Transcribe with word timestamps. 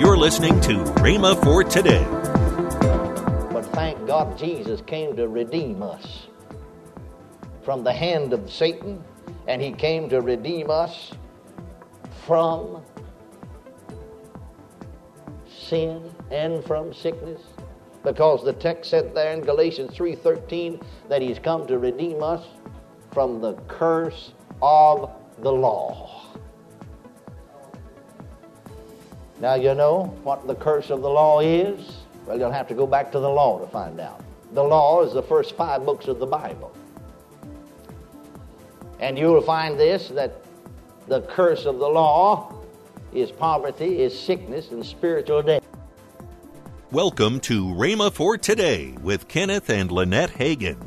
You're 0.00 0.16
listening 0.16 0.58
to 0.62 0.78
Rhema 1.02 1.44
for 1.44 1.62
today. 1.62 2.02
But 3.52 3.66
thank 3.74 4.06
God 4.06 4.38
Jesus 4.38 4.80
came 4.80 5.14
to 5.16 5.28
redeem 5.28 5.82
us 5.82 6.26
from 7.62 7.84
the 7.84 7.92
hand 7.92 8.32
of 8.32 8.50
Satan, 8.50 9.04
and 9.46 9.60
he 9.60 9.72
came 9.72 10.08
to 10.08 10.22
redeem 10.22 10.70
us 10.70 11.12
from 12.24 12.82
sin 15.46 16.10
and 16.30 16.64
from 16.64 16.94
sickness 16.94 17.42
because 18.02 18.42
the 18.42 18.54
text 18.54 18.88
said 18.88 19.14
there 19.14 19.34
in 19.34 19.42
Galatians 19.42 19.94
3:13 19.94 20.80
that 21.10 21.20
he's 21.20 21.38
come 21.38 21.66
to 21.66 21.78
redeem 21.78 22.22
us 22.22 22.42
from 23.12 23.42
the 23.42 23.52
curse 23.68 24.32
of 24.62 25.10
the 25.40 25.52
law. 25.52 26.19
Now 29.40 29.54
you 29.54 29.74
know 29.74 30.14
what 30.22 30.46
the 30.46 30.54
curse 30.54 30.90
of 30.90 31.00
the 31.00 31.08
law 31.08 31.40
is? 31.40 31.96
Well, 32.26 32.38
you'll 32.38 32.52
have 32.52 32.68
to 32.68 32.74
go 32.74 32.86
back 32.86 33.10
to 33.12 33.18
the 33.18 33.28
law 33.30 33.58
to 33.58 33.66
find 33.68 33.98
out. 33.98 34.22
The 34.52 34.62
law 34.62 35.02
is 35.02 35.14
the 35.14 35.22
first 35.22 35.56
5 35.56 35.86
books 35.86 36.08
of 36.08 36.18
the 36.18 36.26
Bible. 36.26 36.76
And 38.98 39.18
you'll 39.18 39.40
find 39.40 39.80
this 39.80 40.08
that 40.08 40.42
the 41.06 41.22
curse 41.22 41.64
of 41.64 41.78
the 41.78 41.88
law 41.88 42.54
is 43.14 43.32
poverty, 43.32 44.02
is 44.02 44.16
sickness, 44.16 44.72
and 44.72 44.84
spiritual 44.84 45.40
death. 45.40 45.62
Welcome 46.90 47.40
to 47.40 47.64
Rhema 47.64 48.12
for 48.12 48.36
Today 48.36 48.94
with 49.00 49.26
Kenneth 49.26 49.70
and 49.70 49.90
Lynette 49.90 50.32
Hagin. 50.32 50.86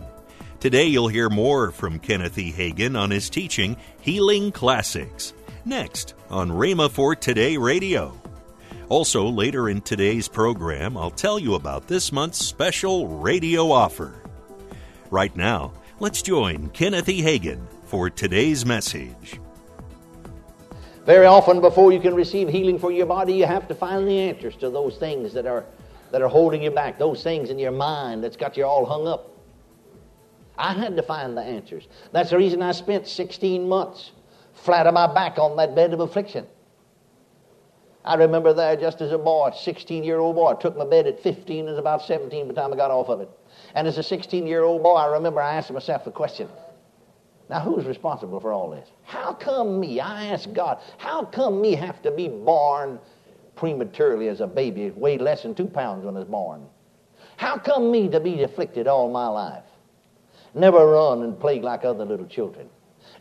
Today 0.59 0.85
you'll 0.85 1.07
hear 1.07 1.29
more 1.31 1.71
from 1.71 1.97
Kenneth 1.97 2.37
E. 2.37 2.51
Hagin 2.51 2.95
on 2.95 3.09
his 3.09 3.31
teaching 3.31 3.77
Healing 3.99 4.51
Classics. 4.51 5.33
Next 5.65 6.13
on 6.29 6.51
Rhema 6.51 6.91
for 6.91 7.15
Today 7.15 7.57
Radio. 7.57 8.15
Also, 8.89 9.27
later 9.27 9.69
in 9.69 9.81
today's 9.81 10.27
program, 10.27 10.97
I'll 10.97 11.11
tell 11.11 11.39
you 11.39 11.55
about 11.55 11.87
this 11.87 12.11
month's 12.11 12.45
special 12.45 13.07
radio 13.07 13.71
offer. 13.71 14.21
Right 15.09 15.35
now, 15.35 15.73
let's 15.99 16.21
join 16.21 16.69
Kenneth 16.69 17.07
E. 17.07 17.21
Hagin 17.21 17.65
for 17.85 18.09
today's 18.09 18.65
message. 18.65 19.39
Very 21.05 21.25
often, 21.25 21.61
before 21.61 21.91
you 21.91 21.99
can 21.99 22.13
receive 22.13 22.49
healing 22.49 22.77
for 22.79 22.91
your 22.91 23.05
body, 23.05 23.33
you 23.33 23.45
have 23.45 23.67
to 23.67 23.75
find 23.75 24.07
the 24.07 24.19
answers 24.19 24.55
to 24.57 24.69
those 24.69 24.97
things 24.97 25.33
that 25.33 25.45
are, 25.45 25.65
that 26.11 26.21
are 26.21 26.29
holding 26.29 26.63
you 26.63 26.71
back, 26.71 26.97
those 26.97 27.23
things 27.23 27.49
in 27.49 27.59
your 27.59 27.71
mind 27.71 28.23
that's 28.23 28.37
got 28.37 28.57
you 28.57 28.65
all 28.65 28.85
hung 28.85 29.07
up. 29.07 29.29
I 30.57 30.73
had 30.73 30.95
to 30.95 31.03
find 31.03 31.35
the 31.35 31.41
answers. 31.41 31.87
That's 32.11 32.29
the 32.29 32.37
reason 32.37 32.61
I 32.61 32.73
spent 32.73 33.07
16 33.07 33.67
months 33.67 34.11
flat 34.53 34.87
on 34.87 34.93
my 34.93 35.11
back 35.13 35.37
on 35.39 35.57
that 35.57 35.75
bed 35.75 35.93
of 35.93 35.99
affliction. 35.99 36.45
I 38.05 38.15
remember 38.15 38.53
there 38.53 38.75
just 38.75 39.01
as 39.01 39.11
a 39.11 39.17
boy, 39.17 39.51
16 39.55 40.03
year 40.03 40.19
old 40.19 40.35
boy. 40.35 40.51
I 40.51 40.55
took 40.55 40.77
my 40.77 40.85
bed 40.85 41.07
at 41.07 41.21
15 41.21 41.67
and 41.67 41.77
about 41.77 42.01
17 42.01 42.47
by 42.47 42.53
the 42.53 42.59
time 42.59 42.73
I 42.73 42.75
got 42.75 42.91
off 42.91 43.09
of 43.09 43.21
it. 43.21 43.29
And 43.75 43.87
as 43.87 43.97
a 43.97 44.03
16 44.03 44.45
year 44.45 44.63
old 44.63 44.83
boy, 44.83 44.95
I 44.95 45.13
remember 45.13 45.41
I 45.41 45.55
asked 45.55 45.71
myself 45.71 46.03
the 46.03 46.11
question 46.11 46.49
now, 47.49 47.59
who's 47.59 47.85
responsible 47.85 48.39
for 48.39 48.53
all 48.53 48.69
this? 48.69 48.89
How 49.03 49.33
come 49.33 49.79
me? 49.79 49.99
I 49.99 50.27
asked 50.27 50.53
God, 50.53 50.79
how 50.97 51.25
come 51.25 51.61
me 51.61 51.75
have 51.75 52.01
to 52.03 52.11
be 52.11 52.27
born 52.27 52.99
prematurely 53.55 54.27
as 54.29 54.41
a 54.41 54.47
baby, 54.47 54.91
weighed 54.91 55.21
less 55.21 55.43
than 55.43 55.53
two 55.53 55.67
pounds 55.67 56.05
when 56.05 56.15
I 56.15 56.19
was 56.19 56.27
born? 56.27 56.65
How 57.37 57.57
come 57.57 57.91
me 57.91 58.09
to 58.09 58.19
be 58.19 58.43
afflicted 58.43 58.87
all 58.87 59.11
my 59.11 59.27
life? 59.27 59.63
Never 60.55 60.85
run 60.85 61.23
and 61.23 61.39
play 61.39 61.59
like 61.59 61.83
other 61.83 62.05
little 62.05 62.25
children. 62.25 62.69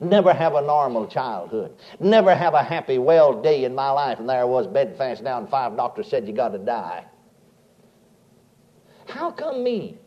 Never 0.00 0.32
have 0.32 0.54
a 0.54 0.62
normal 0.62 1.06
childhood. 1.06 1.76
Never 2.00 2.34
have 2.34 2.54
a 2.54 2.62
happy, 2.62 2.98
well 2.98 3.40
day 3.40 3.64
in 3.64 3.74
my 3.74 3.90
life. 3.90 4.18
And 4.18 4.28
there 4.28 4.40
I 4.40 4.44
was, 4.44 4.66
bedfast 4.66 5.22
down. 5.22 5.46
Five 5.46 5.76
doctors 5.76 6.08
said 6.08 6.26
you 6.26 6.32
got 6.32 6.48
to 6.50 6.58
die. 6.58 7.04
How 9.06 9.30
come 9.30 9.62
me? 9.62 9.98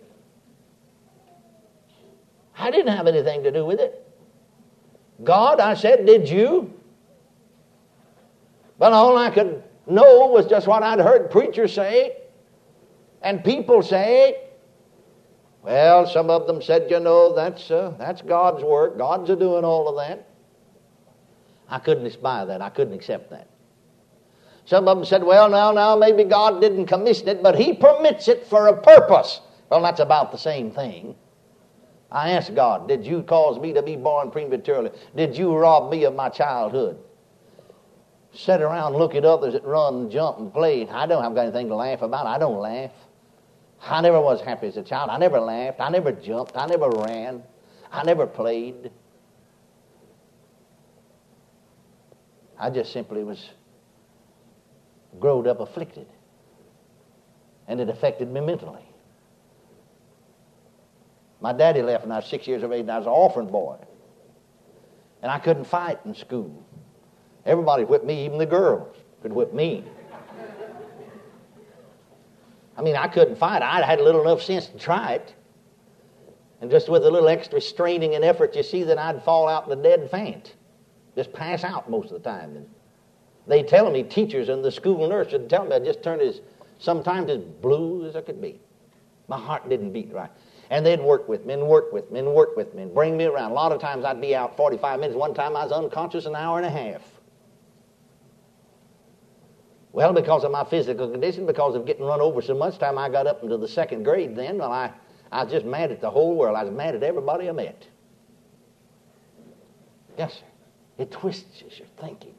I 2.58 2.72
didn't 2.72 2.95
have 2.95 3.07
anything 3.07 3.44
to 3.44 3.51
do 3.51 3.66
with 3.66 3.79
it. 3.79 4.01
God, 5.24 5.59
I 5.59 5.74
said, 5.74 6.06
did 6.06 6.28
you? 6.28 6.74
But 8.78 8.94
all 8.94 9.18
I 9.18 9.29
could 9.29 9.63
know 9.88 10.28
was 10.28 10.47
just 10.47 10.68
what 10.68 10.84
I'd 10.84 11.00
heard 11.00 11.31
preachers 11.31 11.74
say 11.74 12.18
and 13.22 13.44
people 13.44 13.81
say. 13.81 14.41
Well, 15.65 16.05
some 16.05 16.29
of 16.29 16.45
them 16.45 16.61
said, 16.61 16.91
you 16.91 16.99
know, 16.99 17.33
that's, 17.33 17.71
uh, 17.71 17.95
that's 17.97 18.21
God's 18.21 18.63
work. 18.63 18.99
God's 18.99 19.31
a 19.31 19.35
doing 19.35 19.65
all 19.65 19.89
of 19.89 19.95
that. 20.07 20.29
I 21.67 21.79
couldn't 21.79 22.05
aspire 22.05 22.45
that. 22.45 22.61
I 22.61 22.69
couldn't 22.69 22.93
accept 22.93 23.31
that. 23.31 23.49
Some 24.65 24.87
of 24.87 24.95
them 24.95 25.05
said, 25.05 25.23
well, 25.23 25.49
now, 25.49 25.71
now, 25.71 25.95
maybe 25.95 26.23
God 26.23 26.61
didn't 26.61 26.85
commission 26.85 27.27
it, 27.29 27.41
but 27.41 27.55
He 27.55 27.73
permits 27.73 28.27
it 28.27 28.45
for 28.45 28.67
a 28.67 28.79
purpose. 28.79 29.41
Well, 29.69 29.81
that's 29.81 29.99
about 29.99 30.31
the 30.31 30.37
same 30.37 30.69
thing. 30.69 31.15
I 32.11 32.31
asked 32.31 32.53
God, 32.53 32.87
Did 32.87 33.03
you 33.03 33.23
cause 33.23 33.59
me 33.59 33.73
to 33.73 33.81
be 33.81 33.95
born 33.95 34.29
prematurely? 34.29 34.91
Did 35.15 35.35
you 35.35 35.55
rob 35.55 35.91
me 35.91 36.03
of 36.03 36.13
my 36.13 36.29
childhood? 36.29 36.99
Sit 38.33 38.61
around, 38.61 38.93
look 38.93 39.15
at 39.15 39.25
others 39.25 39.53
that 39.53 39.65
run, 39.65 40.11
jump, 40.11 40.37
and 40.37 40.53
play. 40.53 40.87
I 40.87 41.07
don't 41.07 41.23
have 41.23 41.35
anything 41.35 41.69
to 41.69 41.75
laugh 41.75 42.03
about. 42.03 42.27
I 42.27 42.37
don't 42.37 42.59
laugh. 42.59 42.91
I 43.85 44.01
never 44.01 44.19
was 44.19 44.41
happy 44.41 44.68
as 44.68 44.78
a 44.78 44.84
child. 44.84 45.09
I 45.12 45.18
never 45.18 45.40
laughed. 45.40 45.79
I 45.79 45.90
never 45.90 46.12
jumped. 46.12 46.57
I 46.57 46.66
never 46.66 46.90
ran. 46.90 47.44
I 47.91 48.03
never 48.03 48.25
played. 48.25 48.91
I 52.59 52.69
just 52.69 52.91
simply 52.91 53.24
was 53.24 53.50
growed 55.19 55.45
up 55.45 55.59
afflicted. 55.59 56.07
And 57.68 57.79
it 57.79 57.90
affected 57.90 58.31
me 58.31 58.41
mentally. 58.41 58.85
My 61.40 61.53
daddy 61.53 61.81
left 61.81 62.06
when 62.06 62.12
I 62.12 62.18
was 62.18 62.25
six 62.25 62.47
years 62.47 62.63
of 62.63 62.72
age, 62.72 62.81
and 62.81 62.91
I 62.91 62.97
was 62.97 63.06
an 63.06 63.13
orphan 63.13 63.47
boy. 63.47 63.78
And 65.22 65.31
I 65.31 65.38
couldn't 65.38 65.66
fight 65.66 66.00
in 66.06 66.16
school. 66.16 66.66
Everybody 67.45 67.84
whipped 67.84 68.06
me, 68.06 68.25
even 68.25 68.40
the 68.40 68.45
girls 68.47 68.95
could 69.22 69.31
whip 69.31 69.53
me. 69.53 69.84
I 72.78 72.81
mean, 72.81 72.96
I 72.96 73.08
couldn't 73.08 73.38
fight. 73.38 73.62
I 73.62 73.86
had 73.86 74.00
a 74.00 74.03
little 74.03 74.22
enough 74.22 74.41
sense 74.41 74.68
to 74.68 74.78
try 74.78 75.13
it. 75.13 75.34
And 76.62 76.72
just 76.72 76.90
with 76.90 77.06
a 77.06 77.12
little 77.12 77.30
extra 77.30 77.62
straining 77.62 78.16
and 78.16 78.24
effort, 78.24 78.56
you 78.56 78.63
see 78.63 78.84
that 78.84 78.97
I'd 78.97 79.24
fall 79.24 79.47
out 79.47 79.66
in 79.68 79.78
a 79.78 79.81
dead 79.81 80.09
faint. 80.09 80.56
Just 81.16 81.31
pass 81.31 81.63
out 81.63 81.90
most 81.90 82.12
of 82.12 82.22
the 82.22 82.30
time. 82.30 82.56
And 82.56 82.68
they 83.47 83.63
tell 83.63 83.90
me, 83.91 84.03
teachers 84.03 84.50
and 84.50 84.63
the 84.63 84.72
school 84.72 85.08
nurse 85.08 85.31
would 85.31 85.50
tell 85.50 85.66
me 85.66 85.75
I'd 85.75 85.86
just 85.86 86.03
turned 86.03 86.22
as, 86.22 86.41
sometimes 86.80 87.30
as 87.30 87.40
blue 87.40 88.06
as 88.06 88.16
I 88.16 88.22
could 88.22 88.41
be. 88.41 88.59
My 89.28 89.40
heart 89.40 89.68
didn't 89.69 89.92
beat 89.92 90.12
right. 90.13 90.30
And 90.69 90.86
they'd 90.86 91.00
work 91.00 91.28
with 91.30 91.46
me 91.46 91.53
and 91.53 91.68
work 91.68 91.94
with 91.94 92.12
me 92.12 92.19
and 92.19 92.34
work 92.34 92.57
with 92.57 92.74
me 92.74 92.84
and 92.84 92.94
bring 92.94 93.16
me 93.16 93.25
around. 93.25 93.52
A 93.52 93.53
lot 93.53 93.72
of 93.72 93.80
times 93.80 94.03
I'd 94.03 94.19
be 94.19 94.36
out 94.36 94.57
45 94.57 95.00
minutes. 95.00 95.18
One 95.18 95.34
time 95.34 95.56
I 95.56 95.63
was 95.63 95.72
unconscious 95.72 96.25
an 96.25 96.36
hour 96.36 96.57
and 96.57 96.66
a 96.66 96.69
half. 96.69 97.02
Well, 99.95 100.11
because 100.11 100.44
of 100.44 100.51
my 100.51 100.66
physical 100.66 101.09
condition, 101.09 101.45
because 101.45 101.73
of 101.73 101.85
getting 101.85 102.03
run 102.03 102.19
over 102.19 102.41
so 102.41 102.53
much 102.53 102.78
time 102.79 102.97
I 102.97 103.07
got 103.07 103.28
up 103.28 103.41
into 103.44 103.56
the 103.56 103.67
second 103.69 104.03
grade 104.03 104.35
then, 104.35 104.57
well, 104.57 104.73
I, 104.73 104.91
I 105.31 105.45
was 105.45 105.53
just 105.53 105.66
mad 105.66 105.89
at 105.89 106.01
the 106.01 106.09
whole 106.09 106.35
world. 106.35 106.57
I 106.57 106.66
was 106.66 106.73
mad 106.73 106.95
at 106.95 107.03
everybody 107.03 107.47
I 107.47 107.53
met. 107.53 107.88
Yes, 110.17 110.33
sir. 110.33 110.45
It 110.97 111.11
twists 111.11 111.61
your 111.61 111.88
thinking. 111.97 112.35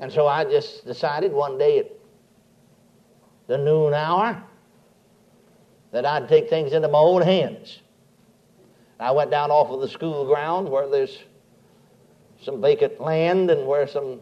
And 0.00 0.12
so 0.12 0.26
I 0.26 0.44
just 0.44 0.84
decided 0.84 1.32
one 1.32 1.56
day 1.56 1.78
at 1.78 1.90
the 3.46 3.56
noon 3.56 3.94
hour 3.94 4.42
that 5.92 6.04
I'd 6.04 6.28
take 6.28 6.50
things 6.50 6.74
into 6.74 6.88
my 6.88 6.98
own 6.98 7.22
hands. 7.22 7.80
I 8.98 9.12
went 9.12 9.30
down 9.30 9.50
off 9.50 9.70
of 9.70 9.80
the 9.80 9.88
school 9.88 10.26
ground 10.26 10.68
where 10.68 10.90
there's 10.90 11.16
some 12.42 12.60
vacant 12.60 13.00
land 13.00 13.50
and 13.50 13.66
where 13.66 13.88
some 13.88 14.20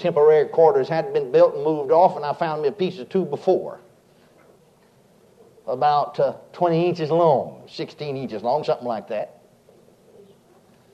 temporary 0.00 0.48
quarters 0.48 0.88
hadn't 0.88 1.12
been 1.12 1.30
built 1.30 1.54
and 1.54 1.62
moved 1.62 1.90
off, 1.90 2.16
and 2.16 2.24
I 2.24 2.32
found 2.32 2.62
me 2.62 2.68
a 2.68 2.72
piece 2.72 2.98
of 2.98 3.08
two 3.08 3.24
before, 3.24 3.80
about 5.66 6.18
uh, 6.18 6.34
20 6.52 6.86
inches 6.86 7.10
long, 7.10 7.62
16 7.68 8.16
inches 8.16 8.42
long, 8.42 8.64
something 8.64 8.86
like 8.86 9.08
that. 9.08 9.36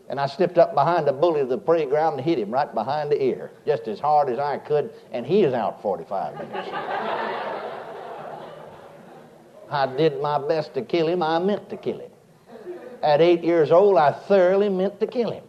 And 0.08 0.20
I 0.20 0.26
stepped 0.26 0.56
up 0.58 0.74
behind 0.74 1.06
the 1.06 1.12
bully 1.12 1.40
of 1.40 1.48
the 1.48 1.58
playground 1.58 2.14
and 2.14 2.22
hit 2.22 2.38
him 2.38 2.50
right 2.50 2.72
behind 2.72 3.10
the 3.10 3.20
ear, 3.20 3.50
just 3.64 3.88
as 3.88 3.98
hard 3.98 4.28
as 4.28 4.38
I 4.38 4.58
could, 4.58 4.92
and 5.12 5.26
he 5.26 5.42
is 5.42 5.52
out 5.52 5.82
45 5.82 6.34
minutes. 6.38 6.68
I 9.68 9.86
did 9.96 10.20
my 10.20 10.38
best 10.46 10.74
to 10.74 10.82
kill 10.82 11.08
him. 11.08 11.22
I 11.22 11.38
meant 11.40 11.68
to 11.70 11.76
kill 11.76 11.98
him. 11.98 12.10
At 13.02 13.20
eight 13.20 13.42
years 13.42 13.72
old, 13.72 13.98
I 13.98 14.12
thoroughly 14.12 14.68
meant 14.68 15.00
to 15.00 15.06
kill 15.06 15.32
him. 15.32 15.44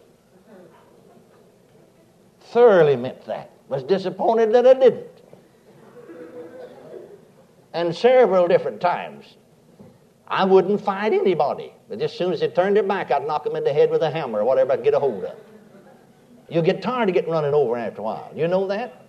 Thoroughly 2.39 2.95
meant 2.95 3.25
that. 3.25 3.51
Was 3.69 3.83
disappointed 3.83 4.53
that 4.53 4.65
I 4.65 4.73
didn't. 4.73 5.07
And 7.73 7.95
several 7.95 8.47
different 8.47 8.81
times, 8.81 9.35
I 10.27 10.45
wouldn't 10.45 10.81
fight 10.81 11.13
anybody. 11.13 11.73
But 11.89 12.01
as 12.01 12.13
soon 12.13 12.33
as 12.33 12.39
they 12.39 12.47
turned 12.47 12.75
their 12.75 12.83
back, 12.83 13.11
I'd 13.11 13.27
knock 13.27 13.43
them 13.43 13.55
in 13.55 13.63
the 13.63 13.73
head 13.73 13.89
with 13.91 14.01
a 14.01 14.09
hammer 14.09 14.39
or 14.39 14.45
whatever 14.45 14.73
I'd 14.73 14.83
get 14.83 14.93
a 14.93 14.99
hold 14.99 15.23
of. 15.23 15.35
You 16.49 16.61
get 16.61 16.81
tired 16.81 17.09
of 17.09 17.15
getting 17.15 17.31
running 17.31 17.53
over 17.53 17.77
after 17.77 18.01
a 18.01 18.03
while. 18.03 18.31
You 18.33 18.47
know 18.47 18.67
that? 18.67 19.05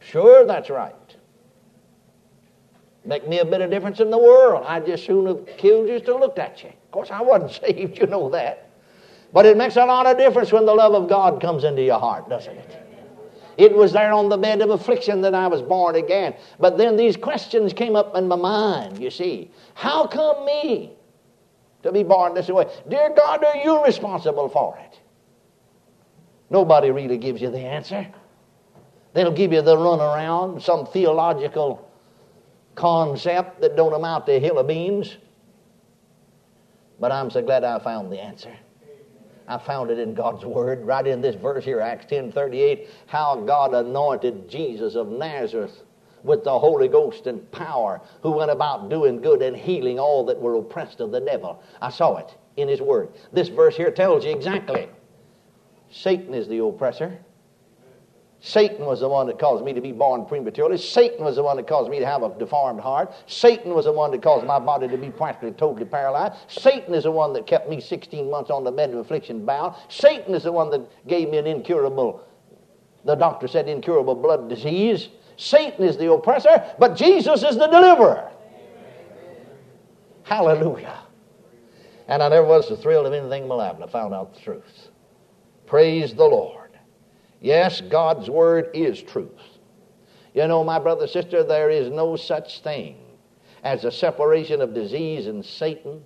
Sure, 0.00 0.46
that's 0.46 0.70
right. 0.70 0.94
Make 3.04 3.28
me 3.28 3.38
a 3.38 3.44
bit 3.44 3.60
of 3.60 3.70
difference 3.70 4.00
in 4.00 4.10
the 4.10 4.18
world. 4.18 4.64
I'd 4.66 4.86
just 4.86 5.04
soon 5.06 5.26
have 5.26 5.46
killed 5.56 5.88
you 5.88 6.00
to 6.00 6.16
looked 6.16 6.38
at 6.38 6.62
you. 6.62 6.68
Of 6.68 6.90
course, 6.90 7.10
I 7.10 7.22
wasn't 7.22 7.52
saved, 7.62 7.98
you 7.98 8.06
know 8.06 8.28
that. 8.30 8.70
But 9.32 9.46
it 9.46 9.56
makes 9.56 9.76
a 9.76 9.84
lot 9.84 10.06
of 10.06 10.16
difference 10.16 10.52
when 10.52 10.66
the 10.66 10.74
love 10.74 10.94
of 10.94 11.08
God 11.08 11.40
comes 11.40 11.64
into 11.64 11.82
your 11.82 11.98
heart, 11.98 12.28
doesn't 12.28 12.56
it? 12.56 12.85
It 13.56 13.74
was 13.74 13.92
there 13.92 14.12
on 14.12 14.28
the 14.28 14.36
bed 14.36 14.60
of 14.60 14.70
affliction 14.70 15.22
that 15.22 15.34
I 15.34 15.46
was 15.46 15.62
born 15.62 15.96
again. 15.96 16.34
But 16.60 16.76
then 16.76 16.96
these 16.96 17.16
questions 17.16 17.72
came 17.72 17.96
up 17.96 18.16
in 18.16 18.28
my 18.28 18.36
mind, 18.36 18.98
you 18.98 19.10
see. 19.10 19.50
How 19.74 20.06
come 20.06 20.44
me 20.44 20.92
to 21.82 21.92
be 21.92 22.02
born 22.02 22.34
this 22.34 22.48
way? 22.48 22.66
Dear 22.88 23.14
God, 23.16 23.44
are 23.44 23.56
you 23.56 23.84
responsible 23.84 24.48
for 24.48 24.78
it? 24.78 25.00
Nobody 26.50 26.90
really 26.90 27.18
gives 27.18 27.40
you 27.40 27.50
the 27.50 27.58
answer. 27.60 28.06
They'll 29.14 29.32
give 29.32 29.52
you 29.52 29.62
the 29.62 29.76
runaround, 29.76 30.62
some 30.62 30.86
theological 30.86 31.90
concept 32.74 33.62
that 33.62 33.74
don't 33.74 33.94
amount 33.94 34.26
to 34.26 34.32
a 34.32 34.38
hill 34.38 34.58
of 34.58 34.66
beans. 34.66 35.16
But 37.00 37.12
I'm 37.12 37.30
so 37.30 37.42
glad 37.42 37.64
I 37.64 37.78
found 37.78 38.12
the 38.12 38.20
answer. 38.20 38.54
I 39.48 39.58
found 39.58 39.90
it 39.90 39.98
in 39.98 40.14
God's 40.14 40.44
Word, 40.44 40.84
right 40.84 41.06
in 41.06 41.20
this 41.20 41.36
verse 41.36 41.64
here, 41.64 41.80
Acts 41.80 42.06
10 42.06 42.32
38, 42.32 42.88
how 43.06 43.36
God 43.36 43.74
anointed 43.74 44.48
Jesus 44.48 44.94
of 44.94 45.08
Nazareth 45.08 45.82
with 46.24 46.42
the 46.42 46.58
Holy 46.58 46.88
Ghost 46.88 47.26
and 47.26 47.50
power, 47.52 48.00
who 48.22 48.32
went 48.32 48.50
about 48.50 48.90
doing 48.90 49.20
good 49.20 49.42
and 49.42 49.56
healing 49.56 49.98
all 49.98 50.24
that 50.26 50.40
were 50.40 50.56
oppressed 50.56 51.00
of 51.00 51.12
the 51.12 51.20
devil. 51.20 51.62
I 51.80 51.90
saw 51.90 52.16
it 52.16 52.34
in 52.56 52.68
His 52.68 52.80
Word. 52.80 53.10
This 53.32 53.48
verse 53.48 53.76
here 53.76 53.92
tells 53.92 54.24
you 54.24 54.32
exactly 54.32 54.88
Satan 55.90 56.34
is 56.34 56.48
the 56.48 56.62
oppressor. 56.62 57.18
Satan 58.40 58.84
was 58.84 59.00
the 59.00 59.08
one 59.08 59.26
that 59.26 59.38
caused 59.38 59.64
me 59.64 59.72
to 59.72 59.80
be 59.80 59.92
born 59.92 60.26
prematurely. 60.26 60.76
Satan 60.76 61.24
was 61.24 61.36
the 61.36 61.42
one 61.42 61.56
that 61.56 61.66
caused 61.66 61.90
me 61.90 61.98
to 61.98 62.06
have 62.06 62.22
a 62.22 62.38
deformed 62.38 62.80
heart. 62.80 63.12
Satan 63.26 63.74
was 63.74 63.86
the 63.86 63.92
one 63.92 64.10
that 64.10 64.22
caused 64.22 64.46
my 64.46 64.58
body 64.58 64.88
to 64.88 64.98
be 64.98 65.10
practically 65.10 65.52
totally 65.52 65.86
paralyzed. 65.86 66.34
Satan 66.48 66.94
is 66.94 67.04
the 67.04 67.10
one 67.10 67.32
that 67.32 67.46
kept 67.46 67.68
me 67.68 67.80
16 67.80 68.30
months 68.30 68.50
on 68.50 68.62
the 68.62 68.70
bed 68.70 68.90
of 68.90 68.98
affliction 68.98 69.44
bound. 69.44 69.74
Satan 69.88 70.34
is 70.34 70.42
the 70.44 70.52
one 70.52 70.70
that 70.70 71.08
gave 71.08 71.30
me 71.30 71.38
an 71.38 71.46
incurable, 71.46 72.22
the 73.04 73.14
doctor 73.14 73.48
said, 73.48 73.68
incurable 73.68 74.14
blood 74.14 74.48
disease. 74.48 75.08
Satan 75.36 75.84
is 75.84 75.96
the 75.96 76.12
oppressor, 76.12 76.64
but 76.78 76.94
Jesus 76.94 77.42
is 77.42 77.56
the 77.56 77.66
deliverer. 77.66 78.30
Hallelujah. 80.24 81.02
And 82.08 82.22
I 82.22 82.28
never 82.28 82.46
was 82.46 82.68
so 82.68 82.76
thrilled 82.76 83.06
of 83.06 83.12
anything 83.12 83.42
in 83.44 83.48
my 83.48 83.54
life 83.54 83.78
when 83.78 83.88
I 83.88 83.90
found 83.90 84.14
out 84.14 84.34
the 84.34 84.40
truth. 84.40 84.88
Praise 85.66 86.14
the 86.14 86.24
Lord. 86.24 86.65
Yes, 87.40 87.80
God's 87.80 88.30
Word 88.30 88.70
is 88.74 89.02
truth. 89.02 89.30
You 90.34 90.46
know, 90.46 90.62
my 90.64 90.78
brother, 90.78 91.06
sister, 91.06 91.42
there 91.42 91.70
is 91.70 91.90
no 91.90 92.16
such 92.16 92.62
thing 92.62 92.96
as 93.62 93.84
a 93.84 93.90
separation 93.90 94.60
of 94.60 94.74
disease 94.74 95.26
and 95.26 95.44
Satan, 95.44 96.02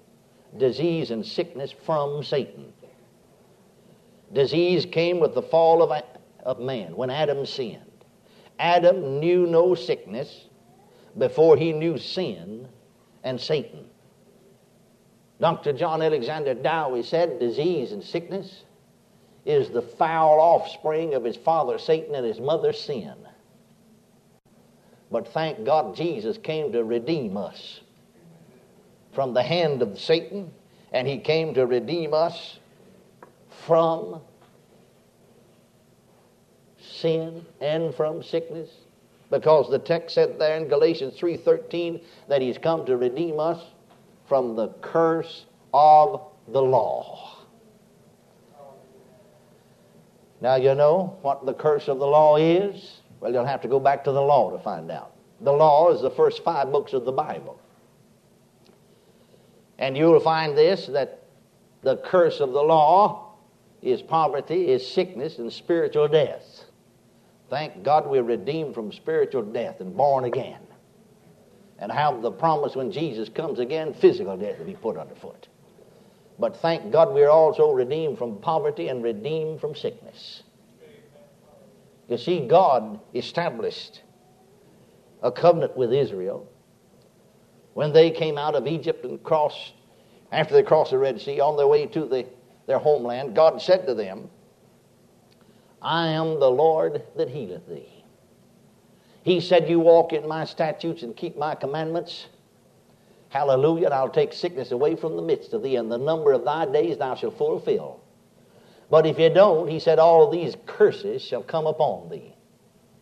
disease 0.56 1.10
and 1.10 1.24
sickness 1.24 1.74
from 1.84 2.22
Satan. 2.22 2.72
Disease 4.32 4.86
came 4.86 5.18
with 5.18 5.34
the 5.34 5.42
fall 5.42 5.82
of, 5.82 6.02
of 6.44 6.60
man 6.60 6.96
when 6.96 7.10
Adam 7.10 7.44
sinned. 7.44 8.04
Adam 8.58 9.18
knew 9.18 9.46
no 9.46 9.74
sickness 9.74 10.46
before 11.18 11.56
he 11.56 11.72
knew 11.72 11.98
sin 11.98 12.68
and 13.24 13.40
Satan. 13.40 13.84
Dr. 15.40 15.72
John 15.72 16.02
Alexander 16.02 16.54
Dowie 16.54 17.02
said 17.02 17.40
disease 17.40 17.92
and 17.92 18.04
sickness 18.04 18.64
is 19.44 19.70
the 19.70 19.82
foul 19.82 20.40
offspring 20.40 21.14
of 21.14 21.24
his 21.24 21.36
father 21.36 21.78
Satan 21.78 22.14
and 22.14 22.26
his 22.26 22.40
mother 22.40 22.72
sin. 22.72 23.14
But 25.10 25.28
thank 25.28 25.64
God 25.64 25.96
Jesus 25.96 26.38
came 26.38 26.72
to 26.72 26.84
redeem 26.84 27.36
us 27.36 27.80
from 29.12 29.34
the 29.34 29.42
hand 29.42 29.82
of 29.82 29.98
Satan, 29.98 30.52
and 30.92 31.06
he 31.06 31.18
came 31.18 31.54
to 31.54 31.66
redeem 31.66 32.14
us 32.14 32.58
from 33.66 34.20
sin 36.78 37.44
and 37.60 37.94
from 37.94 38.22
sickness 38.22 38.70
because 39.30 39.70
the 39.70 39.78
text 39.78 40.14
said 40.14 40.38
there 40.38 40.56
in 40.56 40.68
Galatians 40.68 41.14
3:13 41.18 42.00
that 42.28 42.42
he's 42.42 42.58
come 42.58 42.84
to 42.86 42.96
redeem 42.96 43.38
us 43.38 43.64
from 44.26 44.56
the 44.56 44.68
curse 44.80 45.46
of 45.72 46.22
the 46.48 46.62
law. 46.62 47.39
Now, 50.40 50.56
you 50.56 50.74
know 50.74 51.18
what 51.22 51.44
the 51.44 51.52
curse 51.52 51.88
of 51.88 51.98
the 51.98 52.06
law 52.06 52.36
is? 52.36 53.00
Well, 53.20 53.32
you'll 53.32 53.44
have 53.44 53.60
to 53.62 53.68
go 53.68 53.78
back 53.78 54.04
to 54.04 54.12
the 54.12 54.22
law 54.22 54.50
to 54.50 54.62
find 54.62 54.90
out. 54.90 55.12
The 55.42 55.52
law 55.52 55.92
is 55.92 56.00
the 56.00 56.10
first 56.10 56.42
five 56.42 56.72
books 56.72 56.92
of 56.92 57.04
the 57.04 57.12
Bible. 57.12 57.60
And 59.78 59.96
you'll 59.96 60.20
find 60.20 60.56
this 60.56 60.86
that 60.86 61.22
the 61.82 61.96
curse 61.98 62.40
of 62.40 62.52
the 62.52 62.62
law 62.62 63.34
is 63.82 64.02
poverty, 64.02 64.68
is 64.68 64.86
sickness, 64.86 65.38
and 65.38 65.52
spiritual 65.52 66.08
death. 66.08 66.64
Thank 67.48 67.82
God 67.82 68.06
we're 68.06 68.22
redeemed 68.22 68.74
from 68.74 68.92
spiritual 68.92 69.42
death 69.42 69.80
and 69.80 69.96
born 69.96 70.24
again. 70.24 70.60
And 71.78 71.90
have 71.90 72.20
the 72.20 72.30
promise 72.30 72.76
when 72.76 72.92
Jesus 72.92 73.30
comes 73.30 73.58
again, 73.58 73.94
physical 73.94 74.36
death 74.36 74.58
to 74.58 74.64
be 74.64 74.74
put 74.74 74.98
underfoot. 74.98 75.48
But 76.40 76.56
thank 76.56 76.90
God 76.90 77.12
we're 77.12 77.28
also 77.28 77.70
redeemed 77.70 78.16
from 78.16 78.38
poverty 78.38 78.88
and 78.88 79.02
redeemed 79.02 79.60
from 79.60 79.74
sickness. 79.74 80.42
You 82.08 82.16
see, 82.16 82.46
God 82.46 82.98
established 83.14 84.02
a 85.22 85.30
covenant 85.30 85.76
with 85.76 85.92
Israel 85.92 86.48
when 87.74 87.92
they 87.92 88.10
came 88.10 88.38
out 88.38 88.54
of 88.54 88.66
Egypt 88.66 89.04
and 89.04 89.22
crossed, 89.22 89.74
after 90.32 90.54
they 90.54 90.62
crossed 90.62 90.90
the 90.90 90.98
Red 90.98 91.20
Sea, 91.20 91.40
on 91.40 91.56
their 91.56 91.68
way 91.68 91.86
to 91.86 92.06
the, 92.06 92.26
their 92.66 92.78
homeland. 92.78 93.36
God 93.36 93.60
said 93.60 93.86
to 93.86 93.94
them, 93.94 94.30
I 95.82 96.08
am 96.08 96.40
the 96.40 96.50
Lord 96.50 97.02
that 97.16 97.28
healeth 97.28 97.68
thee. 97.68 98.04
He 99.22 99.40
said, 99.40 99.68
You 99.68 99.78
walk 99.78 100.14
in 100.14 100.26
my 100.26 100.46
statutes 100.46 101.02
and 101.02 101.14
keep 101.14 101.36
my 101.36 101.54
commandments 101.54 102.26
Hallelujah. 103.30 103.86
And 103.86 103.94
I'll 103.94 104.10
take 104.10 104.32
sickness 104.32 104.72
away 104.72 104.96
from 104.96 105.16
the 105.16 105.22
midst 105.22 105.54
of 105.54 105.62
thee, 105.62 105.76
and 105.76 105.90
the 105.90 105.98
number 105.98 106.32
of 106.32 106.44
thy 106.44 106.66
days 106.66 106.98
thou 106.98 107.14
shalt 107.14 107.38
fulfill. 107.38 108.00
But 108.90 109.06
if 109.06 109.18
you 109.18 109.30
don't, 109.30 109.68
he 109.68 109.78
said, 109.78 109.98
all 109.98 110.30
these 110.30 110.56
curses 110.66 111.22
shall 111.22 111.44
come 111.44 111.66
upon 111.66 112.10
thee 112.10 112.34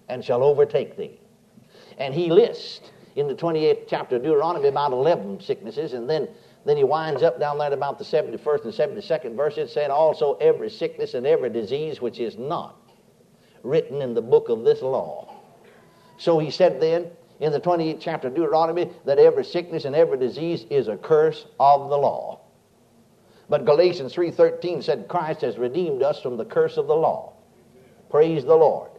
and 0.08 0.22
shall 0.22 0.42
overtake 0.44 0.96
thee. 0.96 1.18
And 1.96 2.14
he 2.14 2.30
lists 2.30 2.90
in 3.16 3.26
the 3.26 3.34
28th 3.34 3.86
chapter 3.88 4.16
of 4.16 4.22
Deuteronomy 4.22 4.68
about 4.68 4.92
11 4.92 5.40
sicknesses, 5.40 5.94
and 5.94 6.08
then, 6.08 6.28
then 6.66 6.76
he 6.76 6.84
winds 6.84 7.22
up 7.22 7.40
down 7.40 7.56
there 7.56 7.72
about 7.72 7.98
the 7.98 8.04
71st 8.04 8.64
and 8.64 8.72
72nd 8.74 9.34
verse. 9.34 9.56
It 9.56 9.70
said, 9.70 9.90
Also 9.90 10.34
every 10.34 10.68
sickness 10.68 11.14
and 11.14 11.26
every 11.26 11.48
disease 11.48 12.02
which 12.02 12.20
is 12.20 12.36
not 12.36 12.76
written 13.62 14.02
in 14.02 14.12
the 14.12 14.22
book 14.22 14.50
of 14.50 14.64
this 14.64 14.82
law. 14.82 15.34
So 16.18 16.38
he 16.38 16.50
said 16.50 16.80
then, 16.80 17.10
in 17.40 17.52
the 17.52 17.60
28th 17.60 18.00
chapter 18.00 18.28
of 18.28 18.34
Deuteronomy 18.34 18.90
that 19.04 19.18
every 19.18 19.44
sickness 19.44 19.84
and 19.84 19.94
every 19.94 20.18
disease 20.18 20.64
is 20.70 20.88
a 20.88 20.96
curse 20.96 21.46
of 21.60 21.88
the 21.88 21.96
law. 21.96 22.40
But 23.48 23.64
Galatians 23.64 24.14
3:13 24.14 24.82
said 24.82 25.08
Christ 25.08 25.40
has 25.40 25.58
redeemed 25.58 26.02
us 26.02 26.20
from 26.20 26.36
the 26.36 26.44
curse 26.44 26.76
of 26.76 26.86
the 26.86 26.96
law. 26.96 27.32
Praise 28.10 28.44
the 28.44 28.56
Lord. 28.56 28.90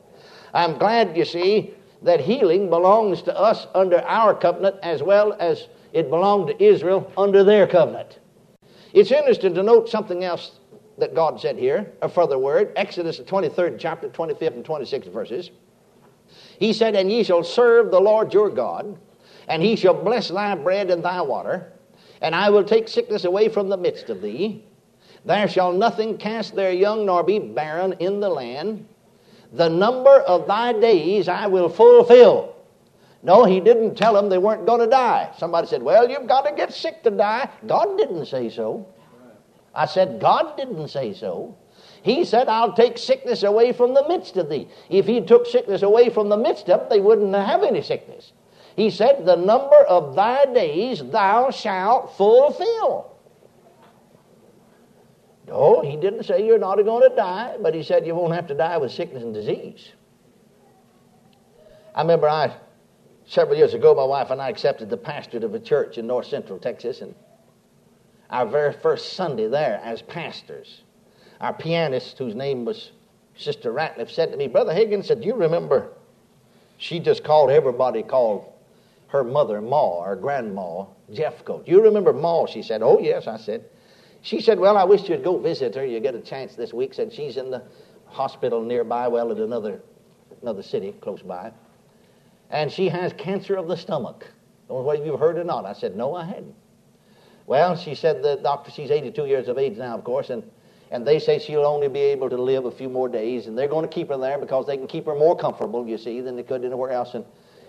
I'm 0.53 0.77
glad 0.77 1.15
you 1.15 1.25
see 1.25 1.73
that 2.01 2.21
healing 2.21 2.69
belongs 2.69 3.21
to 3.23 3.37
us 3.37 3.67
under 3.75 3.99
our 4.07 4.33
covenant 4.33 4.77
as 4.81 5.03
well 5.03 5.35
as 5.39 5.67
it 5.93 6.09
belonged 6.09 6.47
to 6.47 6.63
Israel 6.63 7.11
under 7.17 7.43
their 7.43 7.67
covenant. 7.67 8.19
It's 8.93 9.11
interesting 9.11 9.53
to 9.55 9.63
note 9.63 9.89
something 9.89 10.23
else 10.23 10.59
that 10.97 11.13
God 11.13 11.39
said 11.39 11.57
here, 11.57 11.91
a 12.01 12.09
further 12.09 12.37
word, 12.37 12.71
Exodus 12.75 13.17
the 13.17 13.23
23rd 13.23 13.77
chapter, 13.79 14.09
25th 14.09 14.55
and 14.55 14.65
26th 14.65 15.11
verses. 15.11 15.51
He 16.59 16.73
said, 16.73 16.95
And 16.95 17.11
ye 17.11 17.23
shall 17.23 17.43
serve 17.43 17.89
the 17.89 18.01
Lord 18.01 18.33
your 18.33 18.49
God, 18.49 18.97
and 19.47 19.63
he 19.63 19.75
shall 19.75 19.93
bless 19.93 20.27
thy 20.27 20.55
bread 20.55 20.91
and 20.91 21.03
thy 21.03 21.21
water, 21.21 21.71
and 22.21 22.35
I 22.35 22.49
will 22.49 22.63
take 22.63 22.87
sickness 22.87 23.23
away 23.23 23.47
from 23.49 23.69
the 23.69 23.77
midst 23.77 24.09
of 24.09 24.21
thee. 24.21 24.63
There 25.25 25.47
shall 25.47 25.71
nothing 25.71 26.17
cast 26.17 26.55
their 26.55 26.71
young 26.71 27.05
nor 27.05 27.23
be 27.23 27.39
barren 27.39 27.93
in 27.99 28.19
the 28.19 28.29
land. 28.29 28.87
The 29.53 29.69
number 29.69 30.19
of 30.21 30.47
thy 30.47 30.73
days 30.73 31.27
I 31.27 31.47
will 31.47 31.69
fulfill. 31.69 32.55
No, 33.23 33.43
he 33.43 33.59
didn't 33.59 33.95
tell 33.95 34.13
them 34.13 34.29
they 34.29 34.37
weren't 34.37 34.65
going 34.65 34.79
to 34.79 34.87
die. 34.87 35.31
Somebody 35.37 35.67
said, 35.67 35.81
Well, 35.81 36.09
you've 36.09 36.27
got 36.27 36.45
to 36.45 36.55
get 36.55 36.73
sick 36.73 37.03
to 37.03 37.11
die. 37.11 37.49
God 37.67 37.97
didn't 37.97 38.25
say 38.27 38.49
so. 38.49 38.87
I 39.73 39.85
said, 39.85 40.19
God 40.19 40.55
didn't 40.57 40.87
say 40.87 41.13
so. 41.13 41.57
He 42.01 42.23
said, 42.25 42.47
I'll 42.47 42.73
take 42.73 42.97
sickness 42.97 43.43
away 43.43 43.73
from 43.73 43.93
the 43.93 44.07
midst 44.07 44.37
of 44.37 44.49
thee. 44.49 44.67
If 44.89 45.05
he 45.05 45.21
took 45.21 45.45
sickness 45.45 45.81
away 45.81 46.09
from 46.09 46.29
the 46.29 46.37
midst 46.37 46.69
of 46.69 46.79
them, 46.79 46.89
they 46.89 46.99
wouldn't 46.99 47.33
have 47.35 47.63
any 47.63 47.81
sickness. 47.81 48.31
He 48.75 48.89
said, 48.89 49.25
The 49.25 49.35
number 49.35 49.75
of 49.75 50.15
thy 50.15 50.45
days 50.45 51.03
thou 51.03 51.51
shalt 51.51 52.15
fulfill. 52.15 53.17
No, 55.47 55.81
he 55.81 55.97
didn't 55.97 56.23
say 56.23 56.45
you're 56.45 56.59
not 56.59 56.75
going 56.75 57.09
to 57.09 57.15
die, 57.15 57.57
but 57.59 57.73
he 57.73 57.81
said 57.81 58.05
you 58.05 58.15
won't 58.15 58.35
have 58.35 58.47
to 58.47 58.53
die 58.53 58.77
with 58.77 58.91
sickness 58.91 59.23
and 59.23 59.33
disease. 59.33 59.91
I 61.95 62.01
remember 62.01 62.29
I, 62.29 62.55
several 63.25 63.57
years 63.57 63.73
ago, 63.73 63.95
my 63.95 64.03
wife 64.03 64.29
and 64.29 64.39
I 64.39 64.49
accepted 64.49 64.89
the 64.89 64.97
pastorate 64.97 65.43
of 65.43 65.55
a 65.55 65.59
church 65.59 65.97
in 65.97 66.05
north 66.05 66.27
central 66.27 66.59
Texas, 66.59 67.01
and 67.01 67.15
our 68.29 68.45
very 68.45 68.73
first 68.73 69.13
Sunday 69.13 69.47
there 69.47 69.81
as 69.83 70.03
pastors, 70.03 70.83
our 71.39 71.53
pianist, 71.53 72.17
whose 72.17 72.35
name 72.35 72.65
was 72.65 72.91
Sister 73.35 73.71
Ratliff, 73.71 74.09
said 74.09 74.31
to 74.31 74.37
me, 74.37 74.47
Brother 74.47 74.73
Hagin, 74.73 75.03
said, 75.03 75.21
Do 75.21 75.27
you 75.27 75.35
remember? 75.35 75.91
She 76.77 76.99
just 76.99 77.23
called 77.23 77.49
everybody 77.49 78.03
called 78.03 78.51
her 79.07 79.23
mother 79.23 79.61
Ma 79.61 80.03
or 80.03 80.15
grandma 80.15 80.85
Jeffco. 81.11 81.65
Do 81.65 81.71
you 81.71 81.81
remember 81.81 82.13
Ma? 82.13 82.45
She 82.45 82.61
said, 82.61 82.81
Oh, 82.81 82.99
yes, 82.99 83.27
I 83.27 83.37
said. 83.37 83.65
She 84.21 84.41
said, 84.41 84.59
Well, 84.59 84.77
I 84.77 84.83
wish 84.83 85.07
you'd 85.07 85.23
go 85.23 85.37
visit 85.37 85.75
her. 85.75 85.85
You 85.85 85.99
get 85.99 86.15
a 86.15 86.21
chance 86.21 86.55
this 86.55 86.73
week. 86.73 86.93
Said 86.93 87.13
she's 87.13 87.37
in 87.37 87.49
the 87.51 87.63
hospital 88.05 88.63
nearby, 88.63 89.07
well, 89.07 89.31
at 89.31 89.37
another, 89.37 89.81
another 90.41 90.63
city 90.63 90.93
close 91.01 91.21
by. 91.21 91.51
And 92.49 92.71
she 92.71 92.89
has 92.89 93.13
cancer 93.13 93.55
of 93.55 93.67
the 93.67 93.77
stomach. 93.77 94.25
Don't 94.67 94.79
know 94.79 94.83
whether 94.83 95.05
you've 95.05 95.19
heard 95.19 95.37
or 95.37 95.43
not. 95.43 95.65
I 95.65 95.73
said, 95.73 95.95
No, 95.95 96.15
I 96.15 96.25
hadn't. 96.25 96.55
Well, 97.45 97.75
she 97.75 97.95
said 97.95 98.21
the 98.21 98.35
doctor, 98.35 98.69
she's 98.69 98.91
82 98.91 99.25
years 99.25 99.47
of 99.47 99.57
age 99.57 99.77
now, 99.77 99.97
of 99.97 100.03
course, 100.03 100.29
and, 100.29 100.43
and 100.91 101.05
they 101.05 101.19
say 101.19 101.39
she'll 101.39 101.65
only 101.65 101.87
be 101.87 101.99
able 101.99 102.29
to 102.29 102.37
live 102.37 102.65
a 102.65 102.71
few 102.71 102.89
more 102.89 103.09
days, 103.09 103.47
and 103.47 103.57
they're 103.57 103.67
going 103.67 103.87
to 103.87 103.93
keep 103.93 104.09
her 104.09 104.17
there 104.17 104.37
because 104.37 104.65
they 104.65 104.77
can 104.77 104.87
keep 104.87 105.05
her 105.05 105.15
more 105.15 105.35
comfortable, 105.35 105.87
you 105.87 105.97
see, 105.97 106.21
than 106.21 106.35
they 106.35 106.43
could 106.43 106.65
anywhere 106.65 106.91
else. 106.91 107.13
And, 107.13 107.25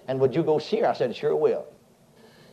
and 0.08 0.18
would 0.20 0.34
you 0.34 0.42
go 0.42 0.58
see 0.58 0.78
her? 0.80 0.88
I 0.88 0.94
said, 0.94 1.14
Sure 1.14 1.36
will. 1.36 1.66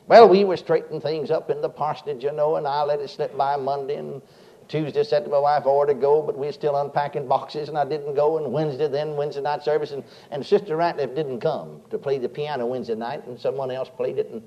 Well, 0.08 0.30
we 0.30 0.46
were 0.46 0.56
straightening 0.56 1.02
things 1.02 1.32
up 1.32 1.50
in 1.50 1.62
the 1.62 1.70
parsonage, 1.70 2.24
you 2.24 2.32
know, 2.32 2.56
and 2.56 2.66
I 2.66 2.84
let 2.84 3.02
it 3.02 3.10
slip 3.10 3.36
by 3.36 3.58
Monday 3.58 3.96
and 3.96 4.22
Tuesday 4.68 5.04
said 5.04 5.24
to 5.24 5.30
my 5.30 5.40
wife 5.40 5.64
I 5.66 5.70
ought 5.70 5.86
to 5.86 5.94
go, 5.94 6.22
but 6.22 6.38
we 6.38 6.48
were 6.48 6.52
still 6.52 6.76
unpacking 6.76 7.28
boxes 7.28 7.70
and 7.70 7.78
I 7.78 7.86
didn't 7.86 8.16
go. 8.16 8.38
And 8.38 8.52
Wednesday, 8.52 8.88
then 8.88 9.16
Wednesday 9.16 9.42
night 9.42 9.64
service, 9.64 9.92
and, 9.92 10.04
and 10.32 10.46
Sister 10.46 10.76
Ratliff 10.76 11.16
didn't 11.16 11.40
come 11.40 11.82
to 11.90 11.98
play 11.98 12.18
the 12.18 12.30
piano 12.30 12.66
Wednesday 12.66 12.96
night, 12.96 13.26
and 13.28 13.40
someone 13.40 13.72
else 13.72 13.90
played 13.90 14.18
it, 14.18 14.30
and, 14.30 14.42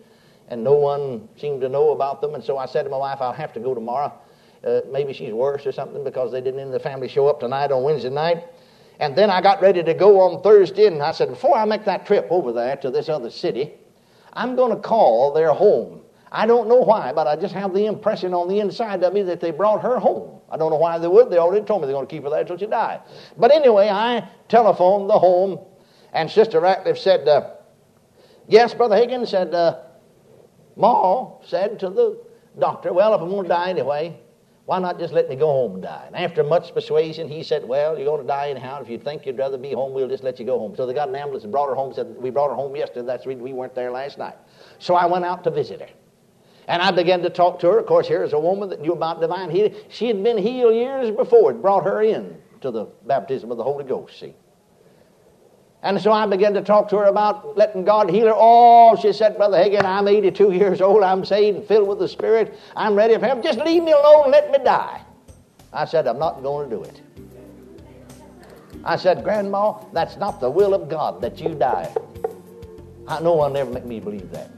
and 0.48 0.62
no 0.62 0.74
one 0.74 1.28
seemed 1.36 1.60
to 1.62 1.68
know 1.68 1.90
about 1.92 2.20
them. 2.20 2.34
And 2.34 2.44
so 2.44 2.58
I 2.58 2.66
said 2.66 2.82
to 2.82 2.90
my 2.90 2.98
wife, 2.98 3.18
I'll 3.20 3.32
have 3.32 3.52
to 3.54 3.60
go 3.60 3.74
tomorrow. 3.74 4.12
Uh, 4.64 4.80
maybe 4.90 5.12
she's 5.12 5.32
worse 5.32 5.66
or 5.66 5.72
something 5.72 6.04
because 6.04 6.30
they 6.32 6.40
didn't 6.40 6.60
in 6.60 6.70
the 6.70 6.78
family 6.78 7.08
show 7.08 7.28
up 7.28 7.40
tonight 7.40 7.72
on 7.72 7.82
Wednesday 7.82 8.10
night. 8.10 8.44
And 8.98 9.16
then 9.16 9.30
I 9.30 9.40
got 9.40 9.62
ready 9.62 9.82
to 9.82 9.94
go 9.94 10.20
on 10.20 10.42
Thursday, 10.42 10.86
and 10.86 11.02
I 11.02 11.12
said, 11.12 11.30
before 11.30 11.56
I 11.56 11.64
make 11.64 11.86
that 11.86 12.04
trip 12.04 12.26
over 12.28 12.52
there 12.52 12.76
to 12.76 12.90
this 12.90 13.08
other 13.08 13.30
city, 13.30 13.72
I'm 14.34 14.56
going 14.56 14.76
to 14.76 14.80
call 14.80 15.32
their 15.32 15.54
home. 15.54 16.02
I 16.30 16.46
don't 16.46 16.68
know 16.68 16.76
why, 16.76 17.12
but 17.12 17.26
I 17.26 17.34
just 17.34 17.54
have 17.54 17.72
the 17.72 17.86
impression 17.86 18.34
on 18.34 18.46
the 18.46 18.60
inside 18.60 19.02
of 19.02 19.12
me 19.14 19.22
that 19.22 19.40
they 19.40 19.50
brought 19.50 19.82
her 19.82 19.98
home. 19.98 20.40
I 20.50 20.58
don't 20.58 20.70
know 20.70 20.76
why 20.76 20.98
they 20.98 21.08
would. 21.08 21.30
They 21.30 21.38
already 21.38 21.64
told 21.64 21.80
me 21.80 21.86
they're 21.86 21.94
going 21.96 22.06
to 22.06 22.10
keep 22.10 22.24
her 22.24 22.30
there 22.30 22.40
until 22.40 22.58
she 22.58 22.66
died. 22.66 23.00
But 23.38 23.52
anyway, 23.52 23.88
I 23.88 24.28
telephoned 24.48 25.08
the 25.08 25.18
home, 25.18 25.58
and 26.12 26.30
Sister 26.30 26.60
Ratliff 26.60 26.98
said, 26.98 27.26
uh, 27.26 27.54
Yes, 28.48 28.74
Brother 28.74 28.96
Hagin 28.96 29.26
said, 29.26 29.54
uh, 29.54 29.78
Ma 30.76 31.40
said 31.42 31.80
to 31.80 31.88
the 31.88 32.20
doctor, 32.58 32.92
Well, 32.92 33.14
if 33.14 33.20
I'm 33.20 33.30
going 33.30 33.44
to 33.44 33.48
die 33.48 33.70
anyway, 33.70 34.20
why 34.70 34.78
not 34.78 35.00
just 35.00 35.12
let 35.12 35.28
me 35.28 35.34
go 35.34 35.48
home 35.48 35.74
and 35.74 35.82
die? 35.82 36.04
And 36.06 36.14
after 36.14 36.44
much 36.44 36.72
persuasion, 36.72 37.28
he 37.28 37.42
said, 37.42 37.66
Well, 37.66 37.96
you're 37.96 38.06
going 38.06 38.20
to 38.20 38.26
die 38.28 38.50
anyhow. 38.50 38.80
If 38.80 38.88
you 38.88 38.98
think 38.98 39.26
you'd 39.26 39.36
rather 39.36 39.58
be 39.58 39.72
home, 39.72 39.92
we'll 39.92 40.06
just 40.06 40.22
let 40.22 40.38
you 40.38 40.46
go 40.46 40.60
home. 40.60 40.76
So 40.76 40.86
they 40.86 40.94
got 40.94 41.08
an 41.08 41.16
ambulance 41.16 41.42
and 41.42 41.50
brought 41.50 41.68
her 41.70 41.74
home. 41.74 41.92
Said, 41.92 42.14
We 42.16 42.30
brought 42.30 42.50
her 42.50 42.54
home 42.54 42.76
yesterday. 42.76 43.04
That's 43.04 43.24
the 43.24 43.30
reason 43.30 43.42
we 43.42 43.52
weren't 43.52 43.74
there 43.74 43.90
last 43.90 44.16
night. 44.16 44.36
So 44.78 44.94
I 44.94 45.06
went 45.06 45.24
out 45.24 45.42
to 45.42 45.50
visit 45.50 45.80
her. 45.80 45.88
And 46.68 46.80
I 46.80 46.92
began 46.92 47.20
to 47.22 47.30
talk 47.30 47.58
to 47.58 47.66
her. 47.66 47.80
Of 47.80 47.86
course, 47.86 48.06
here's 48.06 48.32
a 48.32 48.38
woman 48.38 48.68
that 48.68 48.80
knew 48.80 48.92
about 48.92 49.20
divine 49.20 49.50
healing. 49.50 49.74
She 49.88 50.06
had 50.06 50.22
been 50.22 50.38
healed 50.38 50.72
years 50.72 51.10
before. 51.10 51.50
It 51.50 51.60
brought 51.60 51.82
her 51.82 52.02
in 52.02 52.40
to 52.60 52.70
the 52.70 52.86
baptism 53.08 53.50
of 53.50 53.56
the 53.56 53.64
Holy 53.64 53.82
Ghost, 53.82 54.20
see. 54.20 54.36
And 55.82 56.00
so 56.00 56.12
I 56.12 56.26
began 56.26 56.52
to 56.54 56.62
talk 56.62 56.90
to 56.90 56.98
her 56.98 57.04
about 57.04 57.56
letting 57.56 57.84
God 57.84 58.10
heal 58.10 58.26
her. 58.26 58.34
Oh, 58.36 58.96
she 59.00 59.12
said, 59.12 59.36
Brother 59.36 59.56
Hagin, 59.56 59.84
I'm 59.84 60.06
82 60.08 60.52
years 60.52 60.80
old. 60.80 61.02
I'm 61.02 61.24
saved 61.24 61.58
and 61.58 61.66
filled 61.66 61.88
with 61.88 61.98
the 61.98 62.08
Spirit. 62.08 62.58
I'm 62.76 62.94
ready 62.94 63.14
for 63.14 63.26
heaven. 63.26 63.42
Just 63.42 63.58
leave 63.60 63.82
me 63.82 63.92
alone 63.92 64.24
and 64.24 64.32
let 64.32 64.50
me 64.50 64.58
die. 64.62 65.02
I 65.72 65.86
said, 65.86 66.06
I'm 66.06 66.18
not 66.18 66.42
going 66.42 66.68
to 66.68 66.76
do 66.76 66.82
it. 66.82 67.00
I 68.84 68.96
said, 68.96 69.24
Grandma, 69.24 69.82
that's 69.92 70.16
not 70.16 70.40
the 70.40 70.50
will 70.50 70.74
of 70.74 70.88
God 70.88 71.20
that 71.22 71.40
you 71.40 71.54
die. 71.54 71.94
I, 73.08 73.20
no 73.20 73.32
one 73.32 73.56
ever 73.56 73.70
make 73.70 73.84
me 73.84 74.00
believe 74.00 74.30
that. 74.32 74.50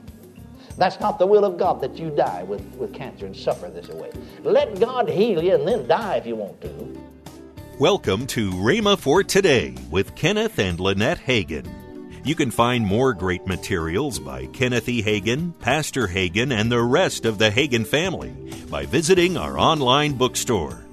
That's 0.77 1.01
not 1.01 1.19
the 1.19 1.27
will 1.27 1.45
of 1.45 1.59
God 1.59 1.81
that 1.83 1.97
you 1.97 2.11
die 2.11 2.43
with, 2.45 2.63
with 2.77 2.93
cancer 2.95 3.27
and 3.27 3.37
suffer 3.37 3.69
this 3.69 3.89
way. 3.89 4.11
Let 4.43 4.81
God 4.81 5.09
heal 5.09 5.43
you 5.43 5.55
and 5.55 5.69
then 5.69 5.87
die 5.87 6.17
if 6.17 6.27
you 6.27 6.37
want 6.37 6.61
to. 6.63 7.02
Welcome 7.83 8.29
to 8.29 8.53
Rhema 8.53 8.97
for 8.97 9.25
Today 9.25 9.75
with 9.91 10.15
Kenneth 10.15 10.61
and 10.61 10.79
Lynette 10.79 11.19
Hagin. 11.19 11.67
You 12.25 12.37
can 12.37 12.53
find 12.53 12.87
more 12.87 13.13
great 13.13 13.45
materials 13.45 14.21
by 14.21 14.47
Kenneth 14.47 14.89
E. 14.89 15.03
Hagin, 15.03 15.59
Pastor 15.59 16.07
Hagin, 16.07 16.53
and 16.53 16.71
the 16.71 16.81
rest 16.81 17.25
of 17.25 17.39
the 17.39 17.51
Hagin 17.51 17.85
family 17.85 18.31
by 18.71 18.87
visiting 18.87 19.37
our 19.37 19.59
online 19.59 20.13
bookstore. 20.13 20.87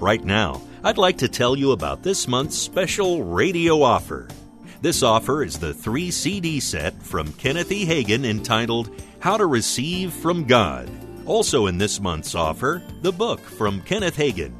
Right 0.00 0.24
now, 0.24 0.60
I'd 0.82 0.98
like 0.98 1.18
to 1.18 1.28
tell 1.28 1.54
you 1.56 1.70
about 1.70 2.02
this 2.02 2.26
month's 2.26 2.58
special 2.58 3.22
radio 3.22 3.80
offer. 3.80 4.26
This 4.80 5.04
offer 5.04 5.44
is 5.44 5.60
the 5.60 5.72
three 5.72 6.10
CD 6.10 6.58
set 6.58 7.00
from 7.04 7.32
Kenneth 7.34 7.70
E. 7.70 7.86
Hagin 7.86 8.24
entitled 8.24 9.00
How 9.20 9.36
to 9.36 9.46
Receive 9.46 10.12
from 10.12 10.42
God. 10.42 10.90
Also 11.24 11.68
in 11.68 11.78
this 11.78 12.00
month's 12.00 12.34
offer, 12.34 12.82
the 13.00 13.12
book 13.12 13.38
from 13.38 13.80
Kenneth 13.82 14.16
Hagin 14.16 14.59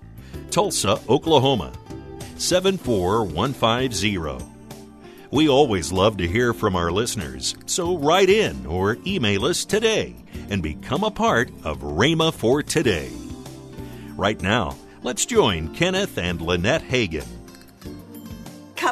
Tulsa, 0.49 0.99
Oklahoma 1.07 1.71
74150. 2.37 4.45
We 5.31 5.47
always 5.47 5.91
love 5.91 6.17
to 6.17 6.27
hear 6.27 6.53
from 6.53 6.75
our 6.75 6.91
listeners, 6.91 7.55
so 7.65 7.97
write 7.97 8.29
in 8.29 8.65
or 8.65 8.97
email 9.07 9.45
us 9.45 9.63
today 9.63 10.15
and 10.49 10.61
become 10.61 11.03
a 11.03 11.11
part 11.11 11.49
of 11.63 11.79
Rhema 11.79 12.33
for 12.33 12.61
Today. 12.61 13.11
Right 14.15 14.41
now, 14.41 14.75
let's 15.03 15.25
join 15.25 15.73
Kenneth 15.73 16.17
and 16.17 16.41
Lynette 16.41 16.83
Hagin 16.83 17.40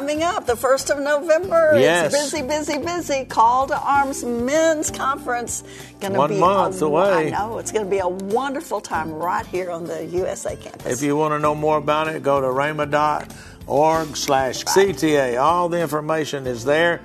coming 0.00 0.22
up, 0.22 0.46
the 0.46 0.54
1st 0.54 0.96
of 0.96 0.98
November. 1.00 1.72
Yes. 1.78 2.14
It's 2.14 2.32
busy, 2.32 2.46
busy, 2.46 2.78
busy. 2.78 3.24
Call 3.26 3.66
to 3.66 3.78
Arms 3.78 4.24
Men's 4.24 4.90
Conference. 4.90 5.62
Gonna 6.00 6.16
One 6.16 6.30
be 6.30 6.40
month 6.40 6.80
a, 6.80 6.86
away. 6.86 7.26
I 7.26 7.30
know. 7.30 7.58
It's 7.58 7.70
going 7.70 7.84
to 7.84 7.90
be 7.90 7.98
a 7.98 8.08
wonderful 8.08 8.80
time 8.80 9.12
right 9.12 9.44
here 9.44 9.70
on 9.70 9.84
the 9.84 10.06
USA 10.06 10.56
campus. 10.56 10.86
If 10.86 11.02
you 11.02 11.18
want 11.18 11.32
to 11.32 11.38
know 11.38 11.54
more 11.54 11.76
about 11.76 12.08
it, 12.08 12.22
go 12.22 12.40
to 12.40 12.46
rhema.org 12.46 14.16
slash 14.16 14.64
CTA. 14.64 15.38
All 15.38 15.68
the 15.68 15.82
information 15.82 16.46
is 16.46 16.64
there. 16.64 17.02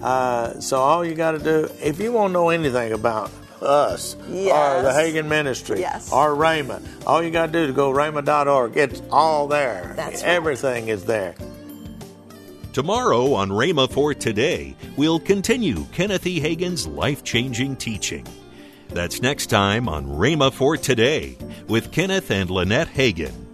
Uh, 0.00 0.60
so 0.60 0.78
all 0.78 1.04
you 1.04 1.16
got 1.16 1.32
to 1.32 1.40
do, 1.40 1.68
if 1.82 1.98
you 1.98 2.12
want 2.12 2.28
to 2.28 2.32
know 2.32 2.50
anything 2.50 2.92
about 2.92 3.32
us 3.60 4.14
yes. 4.30 4.54
or 4.54 4.82
the 4.82 4.90
Hagin 4.90 5.26
Ministry 5.26 5.80
yes. 5.80 6.12
or 6.12 6.36
Rhema, 6.36 6.80
all 7.08 7.24
you 7.24 7.32
got 7.32 7.46
to 7.46 7.52
do 7.52 7.58
is 7.58 7.72
go 7.72 7.90
rhema.org. 7.90 8.76
It's 8.76 9.02
all 9.10 9.48
there. 9.48 9.94
That's 9.96 10.22
Everything 10.22 10.84
right. 10.84 10.92
is 10.92 11.06
there. 11.06 11.34
Tomorrow 12.76 13.32
on 13.32 13.48
Rhema 13.48 13.90
for 13.90 14.12
Today, 14.12 14.76
we'll 14.98 15.18
continue 15.18 15.86
Kenneth 15.92 16.26
E. 16.26 16.38
Hagin's 16.38 16.86
life 16.86 17.24
changing 17.24 17.76
teaching. 17.76 18.26
That's 18.90 19.22
next 19.22 19.46
time 19.46 19.88
on 19.88 20.04
Rhema 20.04 20.52
for 20.52 20.76
Today 20.76 21.38
with 21.68 21.90
Kenneth 21.90 22.30
and 22.30 22.50
Lynette 22.50 22.88
Hagin. 22.88 23.45